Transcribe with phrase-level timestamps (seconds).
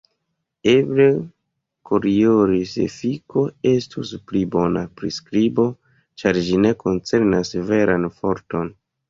[0.71, 1.03] Eble
[1.89, 5.67] Koriolis-efiko estus pli bona priskribo,
[6.23, 8.75] ĉar ĝi ne koncernas veran forton.